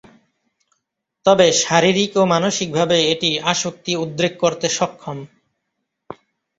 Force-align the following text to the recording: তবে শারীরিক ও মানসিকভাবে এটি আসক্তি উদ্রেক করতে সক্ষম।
তবে 1.25 1.47
শারীরিক 1.61 2.11
ও 2.17 2.33
মানসিকভাবে 2.33 2.97
এটি 3.13 3.29
আসক্তি 3.51 3.91
উদ্রেক 4.03 4.33
করতে 4.43 4.67
সক্ষম। 4.77 5.17